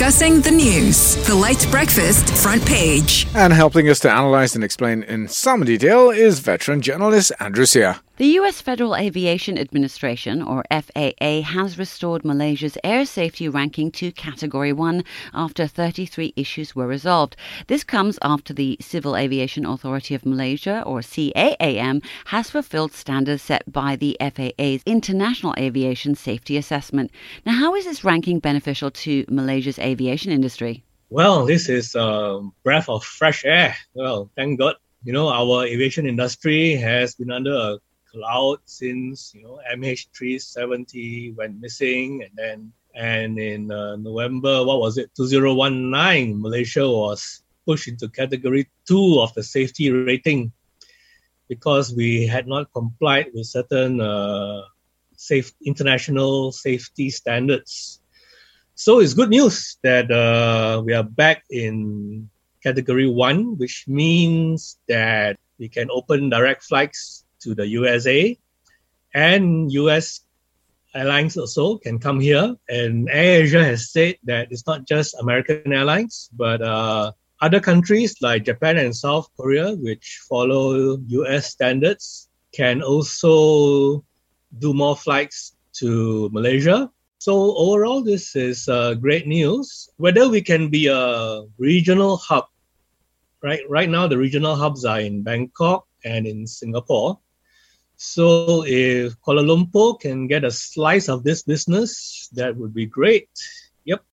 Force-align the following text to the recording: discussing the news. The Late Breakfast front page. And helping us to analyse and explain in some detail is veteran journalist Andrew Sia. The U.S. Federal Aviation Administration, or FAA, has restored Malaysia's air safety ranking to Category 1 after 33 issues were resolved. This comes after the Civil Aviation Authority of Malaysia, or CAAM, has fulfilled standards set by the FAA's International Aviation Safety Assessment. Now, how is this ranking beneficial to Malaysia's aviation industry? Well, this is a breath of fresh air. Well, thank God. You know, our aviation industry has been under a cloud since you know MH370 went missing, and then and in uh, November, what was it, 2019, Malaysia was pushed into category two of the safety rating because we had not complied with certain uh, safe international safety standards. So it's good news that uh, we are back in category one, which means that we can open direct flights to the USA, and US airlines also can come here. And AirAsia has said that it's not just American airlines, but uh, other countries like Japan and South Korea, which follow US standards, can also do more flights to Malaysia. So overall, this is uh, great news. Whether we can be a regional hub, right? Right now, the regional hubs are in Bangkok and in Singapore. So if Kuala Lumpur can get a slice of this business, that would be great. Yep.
discussing 0.00 0.40
the 0.40 0.50
news. 0.50 1.14
The 1.26 1.34
Late 1.34 1.66
Breakfast 1.70 2.34
front 2.42 2.64
page. 2.64 3.26
And 3.34 3.52
helping 3.52 3.86
us 3.90 4.00
to 4.00 4.08
analyse 4.08 4.54
and 4.54 4.64
explain 4.64 5.02
in 5.02 5.28
some 5.28 5.62
detail 5.62 6.08
is 6.08 6.40
veteran 6.40 6.80
journalist 6.80 7.32
Andrew 7.38 7.66
Sia. 7.66 8.00
The 8.20 8.36
U.S. 8.36 8.60
Federal 8.60 8.94
Aviation 8.96 9.56
Administration, 9.56 10.42
or 10.42 10.62
FAA, 10.70 11.40
has 11.40 11.78
restored 11.78 12.22
Malaysia's 12.22 12.76
air 12.84 13.06
safety 13.06 13.48
ranking 13.48 13.90
to 13.92 14.12
Category 14.12 14.74
1 14.74 15.04
after 15.32 15.66
33 15.66 16.34
issues 16.36 16.76
were 16.76 16.86
resolved. 16.86 17.34
This 17.68 17.82
comes 17.82 18.18
after 18.20 18.52
the 18.52 18.76
Civil 18.78 19.16
Aviation 19.16 19.64
Authority 19.64 20.14
of 20.14 20.26
Malaysia, 20.26 20.82
or 20.84 21.00
CAAM, 21.00 22.04
has 22.26 22.50
fulfilled 22.50 22.92
standards 22.92 23.40
set 23.40 23.72
by 23.72 23.96
the 23.96 24.18
FAA's 24.20 24.82
International 24.84 25.54
Aviation 25.56 26.14
Safety 26.14 26.58
Assessment. 26.58 27.10
Now, 27.46 27.54
how 27.54 27.74
is 27.74 27.86
this 27.86 28.04
ranking 28.04 28.38
beneficial 28.38 28.90
to 28.90 29.24
Malaysia's 29.30 29.78
aviation 29.78 30.30
industry? 30.30 30.84
Well, 31.08 31.46
this 31.46 31.70
is 31.70 31.94
a 31.94 32.46
breath 32.64 32.90
of 32.90 33.02
fresh 33.02 33.46
air. 33.46 33.74
Well, 33.94 34.30
thank 34.36 34.58
God. 34.58 34.74
You 35.04 35.14
know, 35.14 35.28
our 35.28 35.64
aviation 35.64 36.04
industry 36.04 36.76
has 36.76 37.14
been 37.14 37.30
under 37.30 37.54
a 37.54 37.78
cloud 38.10 38.58
since 38.64 39.32
you 39.34 39.42
know 39.42 39.60
MH370 39.72 41.36
went 41.36 41.60
missing, 41.60 42.22
and 42.22 42.32
then 42.36 42.72
and 42.94 43.38
in 43.38 43.70
uh, 43.70 43.96
November, 43.96 44.64
what 44.64 44.80
was 44.80 44.98
it, 44.98 45.10
2019, 45.16 46.40
Malaysia 46.42 46.88
was 46.88 47.42
pushed 47.64 47.88
into 47.88 48.08
category 48.08 48.68
two 48.86 49.20
of 49.20 49.32
the 49.34 49.42
safety 49.42 49.90
rating 49.90 50.52
because 51.48 51.94
we 51.94 52.26
had 52.26 52.46
not 52.46 52.72
complied 52.72 53.30
with 53.34 53.46
certain 53.46 54.00
uh, 54.00 54.62
safe 55.16 55.52
international 55.64 56.52
safety 56.52 57.10
standards. 57.10 58.00
So 58.74 59.00
it's 59.00 59.14
good 59.14 59.30
news 59.30 59.76
that 59.82 60.10
uh, 60.10 60.82
we 60.84 60.94
are 60.94 61.04
back 61.04 61.44
in 61.50 62.30
category 62.62 63.08
one, 63.08 63.58
which 63.58 63.84
means 63.86 64.78
that 64.88 65.38
we 65.58 65.68
can 65.68 65.90
open 65.90 66.30
direct 66.30 66.64
flights 66.64 67.24
to 67.42 67.54
the 67.54 67.66
USA, 67.66 68.38
and 69.14 69.72
US 69.72 70.20
airlines 70.94 71.36
also 71.36 71.78
can 71.78 71.98
come 71.98 72.20
here. 72.20 72.54
And 72.68 73.08
AirAsia 73.08 73.64
has 73.64 73.90
said 73.90 74.16
that 74.24 74.48
it's 74.50 74.66
not 74.66 74.86
just 74.86 75.14
American 75.20 75.72
airlines, 75.72 76.30
but 76.32 76.62
uh, 76.62 77.12
other 77.40 77.60
countries 77.60 78.16
like 78.20 78.44
Japan 78.44 78.78
and 78.78 78.94
South 78.94 79.28
Korea, 79.36 79.74
which 79.74 80.20
follow 80.28 80.98
US 80.98 81.50
standards, 81.50 82.28
can 82.52 82.82
also 82.82 84.04
do 84.58 84.74
more 84.74 84.96
flights 84.96 85.56
to 85.74 86.28
Malaysia. 86.32 86.90
So 87.18 87.54
overall, 87.56 88.02
this 88.02 88.34
is 88.34 88.68
uh, 88.68 88.94
great 88.94 89.26
news. 89.26 89.88
Whether 89.96 90.28
we 90.28 90.42
can 90.42 90.68
be 90.68 90.86
a 90.88 91.44
regional 91.58 92.16
hub, 92.16 92.46
right? 93.42 93.60
Right 93.68 93.88
now, 93.88 94.08
the 94.08 94.18
regional 94.18 94.56
hubs 94.56 94.84
are 94.84 95.00
in 95.00 95.22
Bangkok 95.22 95.86
and 96.04 96.26
in 96.26 96.46
Singapore. 96.46 97.18
So 98.02 98.64
if 98.66 99.20
Kuala 99.20 99.44
Lumpur 99.44 100.00
can 100.00 100.26
get 100.26 100.42
a 100.42 100.50
slice 100.50 101.10
of 101.10 101.22
this 101.22 101.42
business, 101.42 102.30
that 102.32 102.56
would 102.56 102.72
be 102.72 102.86
great. 102.86 103.28
Yep. 103.84 104.02